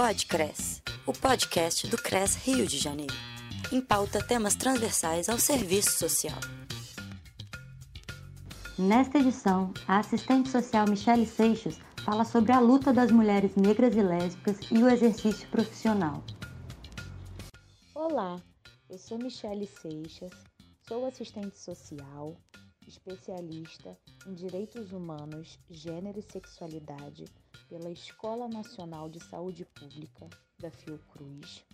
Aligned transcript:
Podcres, 0.00 0.80
o 1.04 1.12
podcast 1.12 1.88
do 1.88 1.96
CRES 2.00 2.36
Rio 2.36 2.64
de 2.68 2.78
Janeiro. 2.78 3.16
Em 3.72 3.80
pauta 3.80 4.24
temas 4.24 4.54
transversais 4.54 5.28
ao 5.28 5.40
serviço 5.40 5.90
social. 5.90 6.38
Nesta 8.78 9.18
edição, 9.18 9.74
a 9.88 9.98
assistente 9.98 10.50
social 10.50 10.86
Michele 10.88 11.26
Seixas 11.26 11.80
fala 12.04 12.24
sobre 12.24 12.52
a 12.52 12.60
luta 12.60 12.92
das 12.92 13.10
mulheres 13.10 13.56
negras 13.56 13.96
e 13.96 14.00
lésbicas 14.00 14.60
e 14.70 14.80
o 14.80 14.88
exercício 14.88 15.48
profissional. 15.48 16.22
Olá, 17.92 18.40
eu 18.88 18.98
sou 18.98 19.18
Michele 19.18 19.66
Seixas, 19.66 20.30
sou 20.86 21.06
assistente 21.06 21.58
social, 21.58 22.36
especialista 22.86 23.98
em 24.28 24.34
Direitos 24.34 24.92
Humanos, 24.92 25.58
Gênero 25.68 26.20
e 26.20 26.32
Sexualidade 26.32 27.24
pela 27.68 27.90
Escola 27.90 28.48
Nacional 28.48 29.08
de 29.08 29.20
Saúde 29.20 29.64
Pública 29.64 30.28
da 30.58 30.70
Fiocruz. 30.70 31.64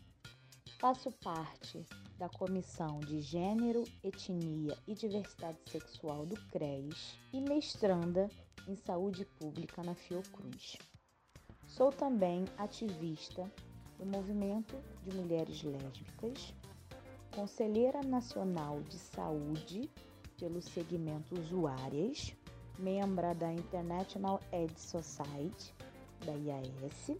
Faço 0.78 1.10
parte 1.22 1.86
da 2.18 2.28
Comissão 2.28 3.00
de 3.00 3.20
Gênero, 3.20 3.84
Etnia 4.02 4.76
e 4.86 4.94
Diversidade 4.94 5.58
Sexual 5.70 6.26
do 6.26 6.36
CRES 6.50 7.18
e 7.32 7.40
mestranda 7.40 8.28
em 8.68 8.76
Saúde 8.76 9.24
Pública 9.24 9.82
na 9.82 9.94
Fiocruz. 9.94 10.76
Sou 11.66 11.90
também 11.90 12.44
ativista 12.58 13.50
do 13.98 14.06
Movimento 14.06 14.76
de 15.02 15.16
Mulheres 15.16 15.62
Lésbicas, 15.62 16.52
Conselheira 17.34 18.02
Nacional 18.02 18.80
de 18.82 18.98
Saúde 18.98 19.90
pelo 20.38 20.60
segmento 20.60 21.38
Usuárias, 21.38 22.36
membra 22.78 23.34
da 23.34 23.52
International 23.52 24.40
AIDS 24.52 24.82
Society, 24.82 25.74
da 26.24 26.32
IAS. 26.32 27.16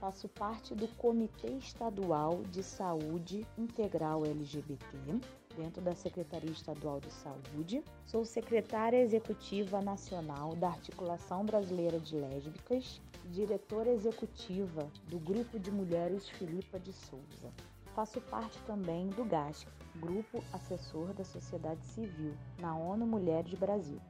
Faço 0.00 0.28
parte 0.28 0.74
do 0.74 0.86
Comitê 0.88 1.48
Estadual 1.54 2.42
de 2.50 2.62
Saúde 2.62 3.44
Integral 3.56 4.24
LGBT, 4.24 4.78
dentro 5.56 5.82
da 5.82 5.94
Secretaria 5.94 6.52
Estadual 6.52 7.00
de 7.00 7.10
Saúde. 7.10 7.82
Sou 8.06 8.24
secretária 8.24 9.02
executiva 9.02 9.82
nacional 9.82 10.54
da 10.54 10.68
Articulação 10.68 11.44
Brasileira 11.44 11.98
de 11.98 12.14
Lésbicas 12.14 13.00
diretora 13.28 13.90
executiva 13.90 14.90
do 15.08 15.18
Grupo 15.18 15.58
de 15.58 15.70
Mulheres 15.70 16.28
Filipa 16.28 16.78
de 16.78 16.92
Souza. 16.92 17.52
Faço 17.94 18.20
parte 18.22 18.58
também 18.60 19.08
do 19.08 19.24
GASC, 19.24 19.66
Grupo 19.96 20.42
Assessor 20.52 21.12
da 21.12 21.24
Sociedade 21.24 21.84
Civil, 21.84 22.34
na 22.58 22.76
ONU 22.76 23.06
Mulheres 23.06 23.52
Brasil. 23.54 24.00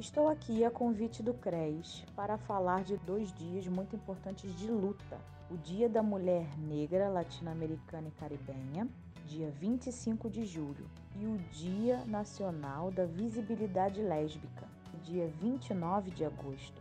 Estou 0.00 0.30
aqui 0.30 0.64
a 0.64 0.70
convite 0.70 1.22
do 1.22 1.34
CRES 1.34 2.06
para 2.16 2.38
falar 2.38 2.82
de 2.82 2.96
dois 2.96 3.30
dias 3.34 3.66
muito 3.66 3.94
importantes 3.94 4.56
de 4.56 4.66
luta: 4.66 5.20
o 5.50 5.58
Dia 5.58 5.90
da 5.90 6.02
Mulher 6.02 6.58
Negra 6.58 7.10
Latino-Americana 7.10 8.08
e 8.08 8.10
Caribenha, 8.12 8.88
dia 9.26 9.50
25 9.50 10.30
de 10.30 10.46
julho, 10.46 10.88
e 11.16 11.26
o 11.26 11.36
Dia 11.52 12.02
Nacional 12.06 12.90
da 12.90 13.04
Visibilidade 13.04 14.00
Lésbica, 14.00 14.66
dia 15.04 15.28
29 15.38 16.10
de 16.12 16.24
agosto. 16.24 16.80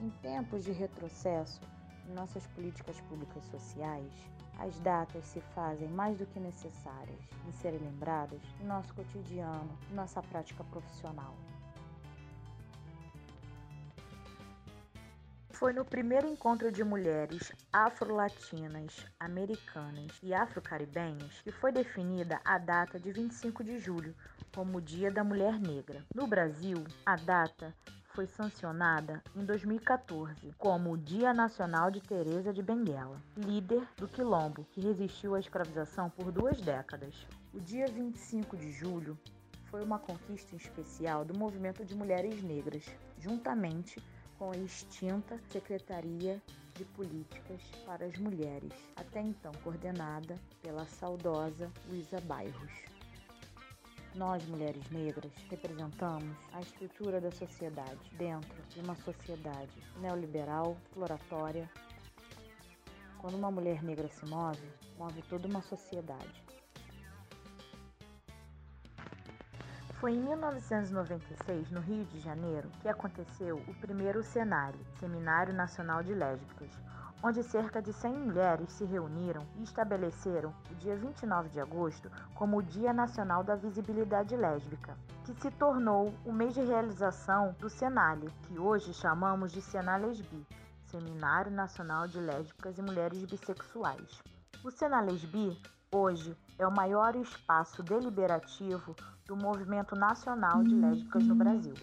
Em 0.00 0.08
tempos 0.22 0.64
de 0.64 0.72
retrocesso, 0.72 1.60
em 2.08 2.14
nossas 2.14 2.46
políticas 2.46 2.98
públicas 3.02 3.44
sociais, 3.44 4.10
as 4.58 4.78
datas 4.78 5.26
se 5.26 5.42
fazem 5.54 5.88
mais 5.88 6.16
do 6.16 6.24
que 6.24 6.40
necessárias 6.40 7.20
em 7.46 7.52
serem 7.52 7.80
lembradas 7.80 8.40
em 8.58 8.64
nosso 8.64 8.94
cotidiano, 8.94 9.78
em 9.90 9.94
nossa 9.94 10.22
prática 10.22 10.64
profissional. 10.64 11.34
Foi 15.62 15.72
no 15.72 15.84
primeiro 15.84 16.26
encontro 16.26 16.72
de 16.72 16.82
mulheres 16.82 17.52
afro-latinas, 17.72 19.06
americanas 19.20 20.10
e 20.20 20.34
afro-caribenhas 20.34 21.40
que 21.40 21.52
foi 21.52 21.70
definida 21.70 22.40
a 22.44 22.58
data 22.58 22.98
de 22.98 23.12
25 23.12 23.62
de 23.62 23.78
julho 23.78 24.12
como 24.52 24.78
o 24.78 24.80
Dia 24.80 25.08
da 25.08 25.22
Mulher 25.22 25.60
Negra. 25.60 26.04
No 26.12 26.26
Brasil, 26.26 26.82
a 27.06 27.14
data 27.14 27.72
foi 28.08 28.26
sancionada 28.26 29.22
em 29.36 29.44
2014 29.44 30.52
como 30.58 30.90
o 30.90 30.98
Dia 30.98 31.32
Nacional 31.32 31.92
de 31.92 32.00
Teresa 32.00 32.52
de 32.52 32.60
Benguela, 32.60 33.22
líder 33.36 33.86
do 33.96 34.08
quilombo 34.08 34.66
que 34.72 34.80
resistiu 34.80 35.36
à 35.36 35.38
escravização 35.38 36.10
por 36.10 36.32
duas 36.32 36.60
décadas. 36.60 37.14
O 37.54 37.60
dia 37.60 37.86
25 37.86 38.56
de 38.56 38.72
julho 38.72 39.16
foi 39.66 39.80
uma 39.84 40.00
conquista 40.00 40.56
especial 40.56 41.24
do 41.24 41.38
movimento 41.38 41.84
de 41.84 41.94
mulheres 41.94 42.42
negras, 42.42 42.84
juntamente 43.16 44.02
com 44.42 44.50
a 44.50 44.56
extinta 44.56 45.38
Secretaria 45.50 46.42
de 46.74 46.84
Políticas 46.84 47.60
para 47.86 48.06
as 48.06 48.18
Mulheres, 48.18 48.72
até 48.96 49.20
então 49.20 49.52
coordenada 49.62 50.36
pela 50.60 50.84
saudosa 50.84 51.70
Luísa 51.88 52.20
Bairros. 52.22 52.72
Nós, 54.16 54.44
mulheres 54.46 54.82
negras, 54.90 55.30
representamos 55.48 56.36
a 56.52 56.60
estrutura 56.60 57.20
da 57.20 57.30
sociedade 57.30 58.00
dentro 58.18 58.60
de 58.70 58.80
uma 58.80 58.96
sociedade 58.96 59.80
neoliberal, 60.00 60.76
exploratória. 60.88 61.70
Quando 63.20 63.36
uma 63.36 63.50
mulher 63.52 63.80
negra 63.84 64.08
se 64.08 64.26
move, 64.26 64.68
move 64.98 65.22
toda 65.30 65.46
uma 65.46 65.62
sociedade. 65.62 66.51
Foi 70.02 70.14
em 70.14 70.20
1996, 70.20 71.70
no 71.70 71.78
Rio 71.78 72.04
de 72.06 72.18
Janeiro, 72.18 72.68
que 72.80 72.88
aconteceu 72.88 73.62
o 73.68 73.74
primeiro 73.74 74.20
Senare, 74.20 74.84
Seminário 74.98 75.54
Nacional 75.54 76.02
de 76.02 76.12
Lésbicas, 76.12 76.76
onde 77.22 77.40
cerca 77.44 77.80
de 77.80 77.92
100 77.92 78.12
mulheres 78.12 78.72
se 78.72 78.84
reuniram 78.84 79.46
e 79.58 79.62
estabeleceram 79.62 80.52
o 80.72 80.74
dia 80.74 80.96
29 80.96 81.50
de 81.50 81.60
agosto 81.60 82.10
como 82.34 82.56
o 82.56 82.62
Dia 82.64 82.92
Nacional 82.92 83.44
da 83.44 83.54
Visibilidade 83.54 84.34
Lésbica, 84.34 84.96
que 85.24 85.34
se 85.34 85.52
tornou 85.52 86.12
o 86.24 86.32
mês 86.32 86.52
de 86.52 86.62
realização 86.62 87.54
do 87.60 87.70
Senale, 87.70 88.28
que 88.48 88.58
hoje 88.58 88.92
chamamos 88.92 89.52
de 89.52 89.62
Senalesbi, 89.62 90.44
Seminário 90.86 91.52
Nacional 91.52 92.08
de 92.08 92.18
Lésbicas 92.18 92.76
e 92.76 92.82
Mulheres 92.82 93.24
Bissexuais. 93.24 94.20
O 94.64 94.70
Senalesbi, 94.72 95.56
hoje, 95.92 96.34
é 96.58 96.66
o 96.66 96.74
maior 96.74 97.14
espaço 97.14 97.82
deliberativo 97.82 98.96
do 99.26 99.36
movimento 99.36 99.94
nacional 99.94 100.64
de 100.64 100.74
lésbicas 100.74 101.24
no 101.24 101.34
Brasil. 101.34 101.74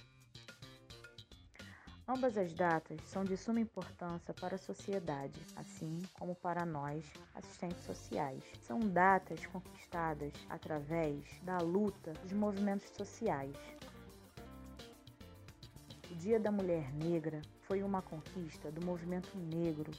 Ambas 2.12 2.36
as 2.40 2.52
datas 2.53 3.00
são 3.03 3.24
de 3.24 3.38
suma 3.38 3.59
importância 3.59 4.34
para 4.34 4.56
a 4.56 4.58
sociedade, 4.58 5.40
assim 5.56 6.02
como 6.18 6.34
para 6.34 6.66
nós, 6.66 7.06
assistentes 7.36 7.84
sociais. 7.84 8.44
São 8.62 8.80
datas 8.80 9.46
conquistadas 9.46 10.34
através 10.50 11.24
da 11.44 11.59
luta 11.59 12.14
dos 12.14 12.34
movimentos 12.34 12.90
sociais. 12.98 13.56
O 16.09 16.16
Dia 16.16 16.40
da 16.40 16.52
Mulher 16.52 16.92
Negra 16.96 17.44
foi 17.62 17.84
uma 17.84 18.02
conquista 18.02 18.72
do 18.72 18.84
movimento 18.84 19.38
negro, 19.38 19.92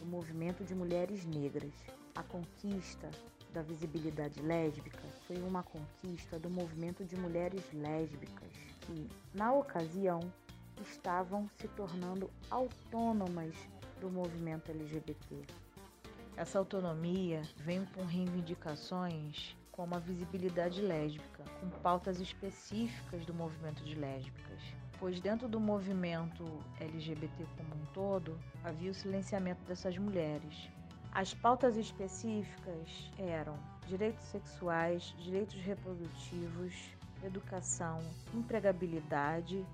do 0.00 0.06
movimento 0.06 0.64
de 0.64 0.74
mulheres 0.74 1.24
negras. 1.24 1.72
A 2.16 2.22
conquista 2.24 3.08
da 3.54 3.62
visibilidade 3.62 4.42
lésbica 4.42 5.00
foi 5.28 5.36
uma 5.36 5.62
conquista 5.62 6.40
do 6.40 6.50
movimento 6.50 7.04
de 7.04 7.16
mulheres 7.16 7.62
lésbicas 7.72 8.52
que, 8.80 9.08
na 9.32 9.52
ocasião, 9.52 10.20
estavam 10.82 11.48
se 11.56 11.68
tornando 11.68 12.28
autônomas 12.50 13.54
do 14.00 14.10
movimento 14.10 14.72
LGBT. 14.72 15.42
Essa 16.36 16.58
autonomia 16.58 17.42
vem 17.58 17.84
com 17.94 18.04
reivindicações 18.04 19.56
como 19.70 19.94
a 19.94 20.00
visibilidade 20.00 20.82
lésbica, 20.82 21.44
com 21.60 21.70
pautas 21.80 22.20
específicas 22.20 23.24
do 23.24 23.32
movimento 23.32 23.84
de 23.84 23.94
lésbicas, 23.94 24.60
pois 24.98 25.20
dentro 25.20 25.48
do 25.48 25.60
movimento 25.60 26.44
LGBT 26.80 27.46
como 27.56 27.74
um 27.80 27.86
todo 27.94 28.36
havia 28.64 28.90
o 28.90 28.94
silenciamento 28.94 29.62
dessas 29.64 29.96
mulheres. 29.96 30.68
As 31.14 31.32
pautas 31.32 31.76
específicas 31.76 33.12
eram 33.16 33.56
direitos 33.86 34.24
sexuais, 34.24 35.14
direitos 35.20 35.54
reprodutivos, 35.54 36.74
educação, 37.22 38.00
empregabilidade, 38.34 39.64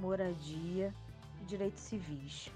moradia 0.00 0.92
e 1.40 1.44
direitos 1.44 1.80
civis. 1.80 2.50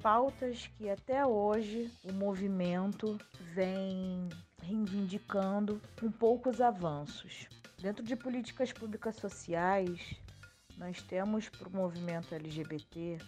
Pautas 0.00 0.68
que 0.78 0.88
até 0.88 1.26
hoje 1.26 1.90
o 2.04 2.12
movimento 2.12 3.18
vem 3.40 4.28
reivindicando 4.62 5.80
com 5.98 6.12
poucos 6.12 6.60
avanços. 6.60 7.48
Dentro 7.82 8.04
de 8.04 8.14
políticas 8.14 8.72
públicas 8.72 9.16
sociais, 9.16 10.14
nós 10.78 11.02
temos 11.02 11.48
para 11.48 11.68
o 11.68 11.72
movimento 11.72 12.34
LGBT 12.34 13.18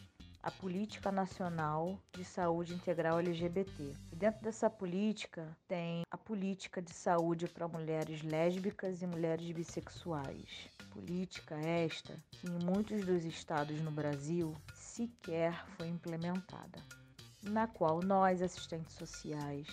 a 0.46 0.50
Política 0.52 1.10
Nacional 1.10 2.00
de 2.12 2.25
Saúde 2.25 2.72
Integral 2.72 3.19
LGBT. 3.19 3.93
E 4.12 4.14
dentro 4.14 4.43
dessa 4.43 4.70
política 4.70 5.44
tem 5.66 6.02
a 6.08 6.16
Política 6.16 6.81
de 6.81 6.93
Saúde 6.93 7.48
para 7.48 7.66
mulheres 7.66 8.22
lésbicas 8.22 9.02
e 9.02 9.08
mulheres 9.08 9.50
bissexuais. 9.50 10.69
Política 10.93 11.56
esta 11.56 12.16
que 12.31 12.46
em 12.46 12.64
muitos 12.64 13.04
dos 13.04 13.25
estados 13.25 13.81
no 13.81 13.90
Brasil 13.90 14.54
sequer 14.72 15.66
foi 15.76 15.88
implementada. 15.88 16.81
na 17.42 17.66
qual 17.66 18.00
nós, 18.00 18.40
assistentes 18.40 18.94
sociais, 18.94 19.66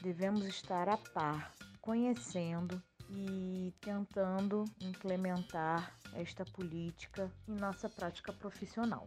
devemos 0.00 0.46
estar 0.46 0.88
a 0.88 0.96
par, 0.96 1.52
conhecendo 1.82 2.82
e 3.10 3.72
tentando 3.82 4.64
implementar 4.80 5.94
esta 6.14 6.44
política 6.44 7.30
em 7.46 7.54
nossa 7.54 7.88
prática 7.88 8.32
profissional. 8.32 9.06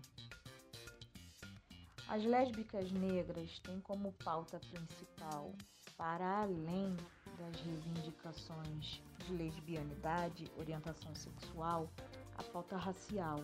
As 2.09 2.25
lésbicas 2.25 2.91
negras 2.91 3.59
têm 3.59 3.79
como 3.81 4.11
pauta 4.23 4.59
principal, 4.59 5.53
para 5.95 6.41
além 6.41 6.97
das 7.37 7.61
reivindicações 7.61 8.99
de 9.19 9.33
lesbianidade, 9.33 10.51
orientação 10.57 11.13
sexual, 11.13 11.87
a 12.35 12.41
pauta 12.41 12.77
racial, 12.77 13.37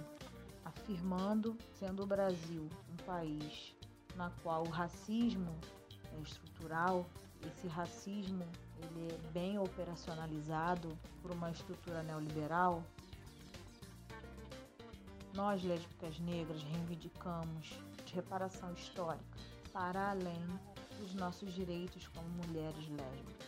afirmando, 0.66 1.56
sendo 1.74 2.02
o 2.02 2.08
Brasil 2.08 2.68
um 2.92 2.96
país 3.06 3.76
na 4.16 4.32
qual 4.42 4.64
o 4.64 4.72
racismo 4.72 5.56
é 6.12 6.20
estrutural, 6.22 7.06
esse 7.46 7.68
racismo 7.68 8.48
ele 8.80 9.14
é 9.14 9.32
bem 9.32 9.60
operacionalizado 9.60 10.98
por 11.22 11.30
uma 11.30 11.52
estrutura 11.52 12.02
neoliberal, 12.02 12.84
nós, 15.36 15.64
lésbicas 15.64 16.18
negras, 16.20 16.64
reivindicamos 16.64 17.78
reparação 18.16 18.72
histórica 18.74 19.38
para 19.74 20.12
além 20.12 20.42
dos 20.98 21.14
nossos 21.16 21.54
direitos 21.54 22.08
como 22.08 22.28
mulheres 22.48 22.88
lésbicas. 22.88 23.46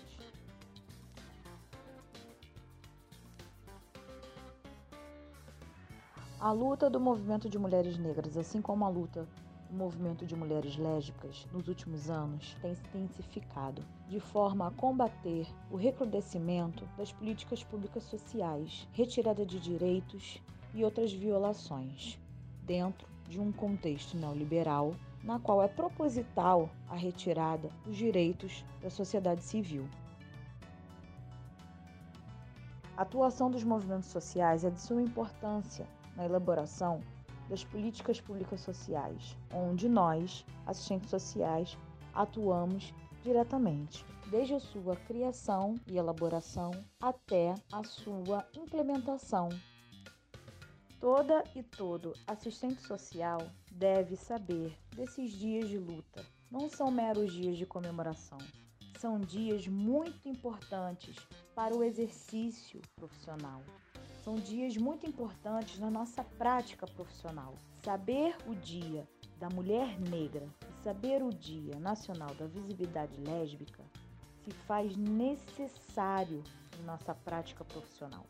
A 6.39 6.51
luta 6.51 6.89
do 6.89 6.99
movimento 6.99 7.49
de 7.49 7.57
mulheres 7.57 7.97
negras, 7.97 8.37
assim 8.37 8.61
como 8.61 8.85
a 8.85 8.89
luta 8.89 9.25
do 9.69 9.77
movimento 9.77 10.25
de 10.25 10.35
mulheres 10.35 10.77
lésbicas 10.77 11.47
nos 11.51 11.67
últimos 11.67 12.09
anos, 12.09 12.55
tem 12.61 12.75
se 12.75 12.81
intensificado, 12.89 13.81
de 14.09 14.19
forma 14.19 14.67
a 14.67 14.71
combater 14.71 15.47
o 15.71 15.77
recrudescimento 15.77 16.85
das 16.97 17.11
políticas 17.11 17.63
públicas 17.63 18.03
sociais, 18.03 18.87
retirada 18.91 19.45
de 19.45 19.59
direitos 19.59 20.41
e 20.73 20.83
outras 20.83 21.11
violações, 21.11 22.19
dentro 22.63 23.16
de 23.27 23.39
um 23.39 23.51
contexto 23.51 24.17
neoliberal 24.17 24.93
na 25.23 25.39
qual 25.39 25.61
é 25.61 25.67
proposital 25.67 26.69
a 26.89 26.95
retirada 26.95 27.69
dos 27.83 27.95
direitos 27.95 28.63
da 28.81 28.89
sociedade 28.89 29.43
civil. 29.43 29.87
A 32.95 33.01
atuação 33.01 33.51
dos 33.51 33.63
movimentos 33.63 34.09
sociais 34.09 34.63
é 34.63 34.69
de 34.69 34.81
suma 34.81 35.01
importância 35.01 35.87
na 36.15 36.25
elaboração 36.25 37.01
das 37.49 37.63
políticas 37.63 38.19
públicas 38.19 38.61
sociais, 38.61 39.37
onde 39.53 39.87
nós, 39.87 40.45
assistentes 40.65 41.09
sociais, 41.09 41.77
atuamos 42.13 42.93
diretamente, 43.23 44.05
desde 44.31 44.55
a 44.55 44.59
sua 44.59 44.95
criação 44.95 45.75
e 45.85 45.97
elaboração 45.97 46.71
até 46.99 47.53
a 47.71 47.83
sua 47.83 48.45
implementação. 48.55 49.49
Toda 50.99 51.43
e 51.55 51.61
todo 51.61 52.13
assistente 52.25 52.81
social 52.81 53.39
deve 53.71 54.15
saber 54.15 54.75
desses 54.95 55.31
dias 55.31 55.69
de 55.69 55.77
luta. 55.77 56.25
Não 56.49 56.69
são 56.69 56.89
meros 56.89 57.31
dias 57.31 57.55
de 57.55 57.67
comemoração, 57.67 58.39
são 58.97 59.19
dias 59.19 59.67
muito 59.67 60.27
importantes 60.27 61.15
para 61.53 61.75
o 61.75 61.83
exercício 61.83 62.81
profissional. 62.95 63.61
São 64.23 64.35
dias 64.35 64.75
muito 64.75 65.05
importantes 65.05 65.77
na 65.77 65.91
nossa 65.91 66.23
prática 66.23 66.87
profissional. 66.87 67.53
Saber 67.83 68.35
o 68.47 68.55
Dia 68.55 69.07
da 69.39 69.49
Mulher 69.49 69.99
Negra 69.99 70.47
e 70.67 70.83
saber 70.83 71.21
o 71.21 71.29
Dia 71.29 71.79
Nacional 71.79 72.33
da 72.33 72.47
Visibilidade 72.47 73.21
Lésbica 73.21 73.83
se 74.43 74.51
faz 74.51 74.97
necessário 74.97 76.43
em 76.79 76.83
nossa 76.83 77.13
prática 77.13 77.63
profissional. 77.63 78.25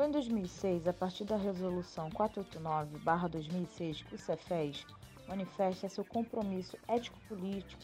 Foi 0.00 0.08
em 0.08 0.12
2006, 0.12 0.88
a 0.88 0.94
partir 0.94 1.24
da 1.26 1.36
Resolução 1.36 2.08
489-2006, 2.08 4.02
que 4.02 4.14
o 4.14 4.18
Cefes 4.18 4.86
manifesta 5.28 5.90
seu 5.90 6.06
compromisso 6.06 6.74
ético-político 6.88 7.82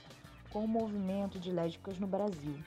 com 0.49 0.65
o 0.65 0.67
movimento 0.67 1.39
de 1.39 1.53
lésbicas 1.53 1.99
no 1.99 2.07
Brasil 2.07 2.59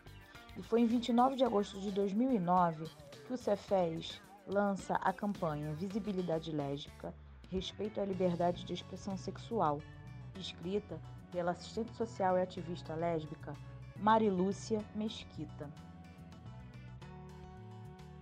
e 0.56 0.62
foi 0.62 0.82
em 0.82 0.86
29 0.86 1.36
de 1.36 1.44
agosto 1.44 1.82
de 1.82 1.90
2009 1.90 2.92
que 3.26 3.34
o 3.34 3.38
Cefes 3.38 4.22
lança 4.46 4.94
a 4.98 5.12
campanha 5.12 5.74
Visibilidade 5.74 6.52
Lésbica, 6.52 7.12
Respeito 7.50 8.00
à 8.00 8.06
Liberdade 8.06 8.64
de 8.64 8.74
Expressão 8.74 9.18
Sexual, 9.18 9.82
escrita 10.40 11.02
pela 11.32 11.54
assistente 11.54 11.92
social 11.96 12.38
e 12.38 12.44
ativista 12.44 12.94
lésbica 12.94 13.56
Marilúcia 13.98 14.86
Mesquita. 14.94 15.89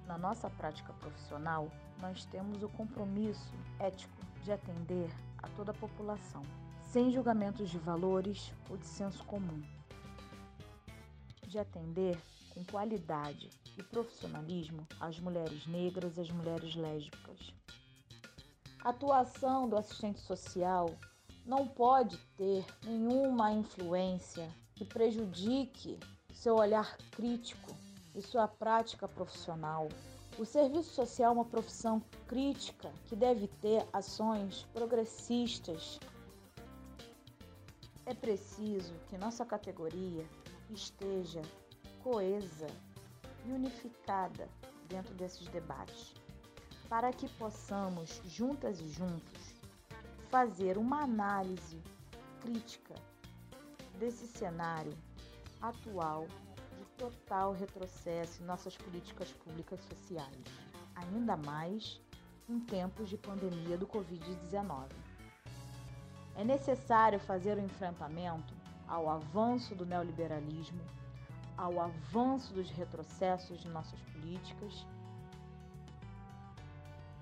Na 0.07 0.17
nossa 0.17 0.49
prática 0.49 0.93
profissional, 0.93 1.69
nós 1.99 2.25
temos 2.25 2.63
o 2.63 2.69
compromisso 2.69 3.53
ético 3.79 4.17
de 4.43 4.51
atender 4.51 5.09
a 5.43 5.47
toda 5.49 5.71
a 5.71 5.75
população, 5.75 6.41
sem 6.81 7.11
julgamentos 7.11 7.69
de 7.69 7.77
valores 7.77 8.51
ou 8.69 8.77
de 8.77 8.85
senso 8.85 9.23
comum 9.25 9.61
de 11.47 11.57
atender 11.57 12.21
com 12.53 12.63
qualidade 12.65 13.49
e 13.77 13.83
profissionalismo 13.83 14.85
as 14.99 15.19
mulheres 15.19 15.65
negras 15.65 16.17
e 16.17 16.21
as 16.21 16.29
mulheres 16.29 16.75
lésbicas. 16.75 17.53
A 18.83 18.89
atuação 18.89 19.67
do 19.67 19.77
assistente 19.77 20.19
social 20.19 20.89
não 21.45 21.67
pode 21.67 22.17
ter 22.35 22.65
nenhuma 22.83 23.51
influência 23.51 24.49
que 24.75 24.85
prejudique 24.85 25.99
seu 26.33 26.55
olhar 26.55 26.97
crítico 27.11 27.73
e 28.17 28.21
sua 28.21 28.47
prática 28.47 29.07
profissional. 29.07 29.87
O 30.39 30.45
serviço 30.45 30.93
social 30.93 31.31
é 31.31 31.35
uma 31.35 31.45
profissão 31.45 32.01
crítica 32.27 32.91
que 33.05 33.15
deve 33.15 33.47
ter 33.47 33.87
ações 33.93 34.67
progressistas. 34.73 35.99
É 38.05 38.13
preciso 38.15 38.93
que 39.07 39.17
nossa 39.17 39.45
categoria 39.45 40.25
esteja 40.71 41.41
coesa 42.03 42.67
e 43.45 43.51
unificada 43.51 44.49
dentro 44.87 45.13
desses 45.13 45.47
debates, 45.49 46.13
para 46.89 47.11
que 47.11 47.29
possamos, 47.29 48.21
juntas 48.25 48.79
e 48.79 48.87
juntos, 48.87 49.53
fazer 50.29 50.77
uma 50.77 51.03
análise 51.03 51.81
crítica 52.41 52.95
desse 53.99 54.27
cenário 54.27 54.93
atual 55.61 56.25
de 56.27 56.46
total 56.97 57.53
retrocesso 57.53 58.41
em 58.41 58.45
nossas 58.45 58.75
políticas 58.75 59.31
públicas 59.31 59.79
sociais, 59.81 60.43
ainda 60.95 61.37
mais 61.37 62.01
em 62.49 62.59
tempos 62.59 63.09
de 63.09 63.17
pandemia 63.17 63.77
do 63.77 63.87
Covid-19. 63.87 64.87
É 66.35 66.43
necessário 66.43 67.19
fazer 67.19 67.57
o 67.57 67.61
enfrentamento 67.61 68.53
ao 68.87 69.09
avanço 69.09 69.75
do 69.75 69.85
neoliberalismo, 69.85 70.81
ao 71.55 71.79
avanço 71.79 72.53
dos 72.53 72.69
retrocessos 72.71 73.59
de 73.59 73.69
nossas 73.69 73.99
políticas. 74.13 74.85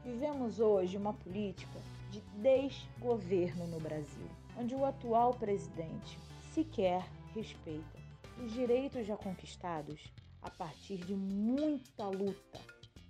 Vivemos 0.04 0.60
hoje 0.60 0.98
uma 0.98 1.14
política 1.14 1.80
de 2.12 2.22
desgoverno 2.38 3.68
no 3.68 3.80
Brasil, 3.80 4.30
onde 4.58 4.76
o 4.76 4.86
atual 4.86 5.34
presidente 5.34 6.20
sequer 6.54 7.10
respeita 7.34 8.05
os 8.44 8.52
direitos 8.52 9.06
já 9.06 9.16
conquistados 9.16 10.12
a 10.42 10.50
partir 10.50 10.98
de 10.98 11.16
muita 11.16 12.08
luta 12.08 12.60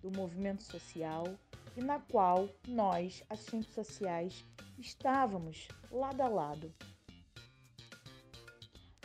do 0.01 0.11
movimento 0.11 0.63
social 0.63 1.25
e 1.75 1.81
na 1.81 1.99
qual 1.99 2.47
nós, 2.67 3.23
assistentes 3.29 3.73
sociais, 3.73 4.45
estávamos 4.77 5.67
lado 5.91 6.21
a 6.21 6.27
lado. 6.27 6.73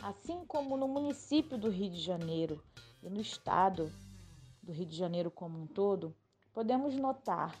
Assim 0.01 0.45
como 0.45 0.77
no 0.77 0.87
município 0.87 1.57
do 1.57 1.69
Rio 1.69 1.91
de 1.91 2.01
Janeiro 2.01 2.63
e 3.03 3.09
no 3.09 3.19
estado 3.19 3.91
do 4.61 4.71
Rio 4.71 4.85
de 4.85 4.95
Janeiro 4.95 5.29
como 5.29 5.59
um 5.59 5.67
todo, 5.67 6.15
podemos 6.53 6.95
notar 6.95 7.55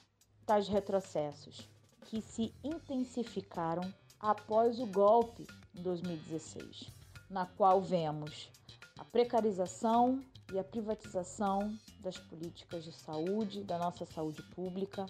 tais 0.45 0.67
retrocessos 0.67 1.69
que 2.05 2.21
se 2.21 2.53
intensificaram 2.63 3.93
após 4.19 4.79
o 4.79 4.85
golpe 4.85 5.45
em 5.75 5.81
2016, 5.81 6.91
na 7.31 7.45
qual 7.45 7.81
vemos 7.81 8.51
a 8.99 9.05
precarização 9.05 10.21
e 10.51 10.59
a 10.59 10.63
privatização 10.63 11.75
das 12.01 12.17
políticas 12.17 12.83
de 12.83 12.91
saúde, 12.91 13.63
da 13.63 13.77
nossa 13.77 14.05
saúde 14.05 14.43
pública, 14.53 15.05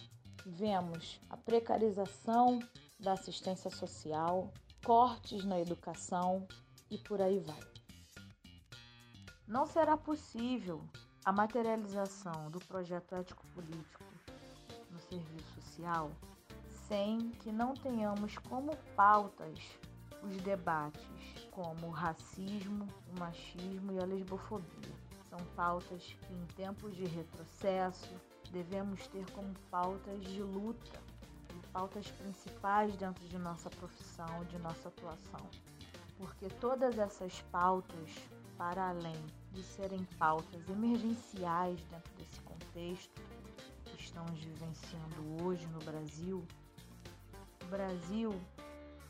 vemos 0.45 1.19
a 1.29 1.35
precarização 1.35 2.59
da 2.99 3.13
assistência 3.13 3.71
social, 3.71 4.53
cortes 4.85 5.43
na 5.43 5.59
educação, 5.59 6.47
e 6.91 6.97
por 6.97 7.21
aí 7.21 7.39
vai. 7.39 7.59
Não 9.47 9.65
será 9.65 9.97
possível 9.97 10.81
a 11.25 11.31
materialização 11.31 12.51
do 12.51 12.59
projeto 12.59 13.15
ético-político 13.15 14.03
no 14.91 14.99
serviço 14.99 15.61
social 15.61 16.11
sem 16.87 17.29
que 17.41 17.51
não 17.51 17.73
tenhamos 17.73 18.37
como 18.37 18.75
pautas 18.95 19.57
os 20.23 20.35
debates 20.41 21.01
como 21.51 21.88
o 21.88 21.91
racismo, 21.91 22.88
o 23.13 23.20
machismo 23.20 23.91
e 23.91 24.00
a 24.00 24.05
lesbofobia. 24.05 24.96
São 25.29 25.39
pautas 25.55 26.03
que, 26.03 26.34
em 26.34 26.46
tempos 26.55 26.96
de 26.96 27.05
retrocesso, 27.05 28.13
devemos 28.51 29.05
ter 29.08 29.29
como 29.31 29.53
pautas 29.70 30.22
de 30.24 30.41
luta, 30.41 31.00
pautas 31.72 32.10
principais 32.12 32.96
dentro 32.98 33.25
de 33.27 33.38
nossa 33.38 33.70
profissão, 33.70 34.43
de 34.46 34.58
nossa 34.60 34.89
atuação. 34.89 35.50
Porque 36.17 36.48
todas 36.60 36.98
essas 36.98 37.41
pautas, 37.43 38.10
para 38.58 38.89
além 38.89 39.25
de 39.51 39.63
serem 39.63 40.03
pautas 40.17 40.70
emergenciais 40.70 41.81
dentro 41.86 42.13
desse 42.15 42.39
contexto 42.41 43.22
que 43.86 44.01
estamos 44.01 44.39
vivenciando 44.43 45.43
hoje 45.43 45.65
no 45.67 45.79
Brasil, 45.79 46.46
o 47.63 47.65
Brasil 47.67 48.34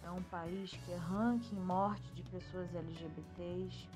é 0.03 0.09
um 0.09 0.21
país 0.23 0.71
que 0.71 0.91
é 0.91 0.97
ranking 0.97 1.59
morte 1.59 2.03
de 2.13 2.23
pessoas 2.23 2.73
LGBTs. 2.73 3.87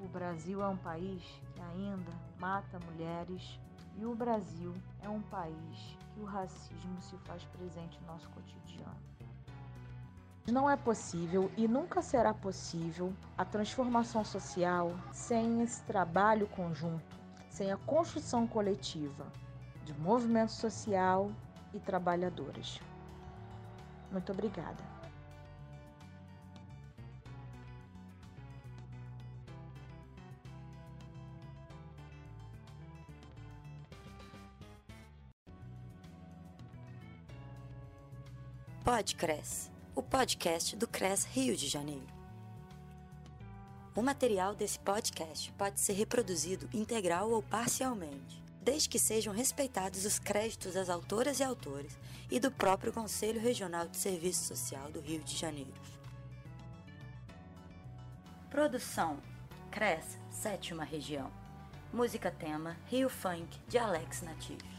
O 0.00 0.08
Brasil 0.08 0.62
é 0.62 0.68
um 0.68 0.76
país 0.76 1.22
que 1.54 1.60
ainda 1.60 2.12
mata 2.38 2.78
mulheres. 2.90 3.58
E 3.98 4.04
o 4.04 4.14
Brasil 4.14 4.74
é 5.02 5.08
um 5.08 5.20
país 5.22 5.96
que 6.14 6.20
o 6.20 6.24
racismo 6.24 7.00
se 7.02 7.16
faz 7.18 7.44
presente 7.44 8.00
no 8.00 8.06
nosso 8.06 8.28
cotidiano. 8.30 8.96
Não 10.50 10.68
é 10.68 10.76
possível 10.76 11.50
e 11.56 11.68
nunca 11.68 12.02
será 12.02 12.34
possível 12.34 13.12
a 13.38 13.44
transformação 13.44 14.24
social 14.24 14.90
sem 15.12 15.62
esse 15.62 15.82
trabalho 15.82 16.48
conjunto, 16.48 17.16
sem 17.48 17.70
a 17.70 17.76
construção 17.76 18.46
coletiva 18.46 19.26
de 19.84 19.94
movimento 19.94 20.52
social 20.52 21.30
e 21.72 21.78
trabalhadoras. 21.78 22.80
Muito 24.10 24.32
obrigada. 24.32 24.91
Podcres, 38.84 39.70
o 39.94 40.02
podcast 40.02 40.74
do 40.74 40.88
CRES 40.88 41.24
Rio 41.24 41.56
de 41.56 41.68
Janeiro. 41.68 42.08
O 43.94 44.02
material 44.02 44.56
desse 44.56 44.76
podcast 44.76 45.52
pode 45.52 45.78
ser 45.78 45.92
reproduzido 45.92 46.68
integral 46.74 47.30
ou 47.30 47.44
parcialmente, 47.44 48.42
desde 48.60 48.88
que 48.88 48.98
sejam 48.98 49.32
respeitados 49.32 50.04
os 50.04 50.18
créditos 50.18 50.74
das 50.74 50.90
autoras 50.90 51.38
e 51.38 51.44
autores 51.44 51.96
e 52.28 52.40
do 52.40 52.50
próprio 52.50 52.92
Conselho 52.92 53.40
Regional 53.40 53.86
de 53.86 53.96
Serviço 53.96 54.48
Social 54.48 54.90
do 54.90 55.00
Rio 55.00 55.22
de 55.22 55.36
Janeiro. 55.36 55.72
Produção: 58.50 59.22
CRES, 59.70 60.18
Sétima 60.28 60.82
Região. 60.82 61.30
Música 61.92 62.32
tema: 62.32 62.76
Rio 62.88 63.08
Funk, 63.08 63.60
de 63.68 63.78
Alex 63.78 64.22
Natif. 64.22 64.71